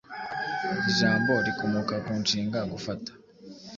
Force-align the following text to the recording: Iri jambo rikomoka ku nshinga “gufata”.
Iri 0.79 0.91
jambo 0.99 1.31
rikomoka 1.45 1.95
ku 2.05 2.13
nshinga 2.21 2.59
“gufata”. 2.71 3.11